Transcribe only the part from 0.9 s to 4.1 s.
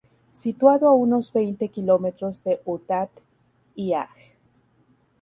unos veinte kilómetros de Outat-lhaj.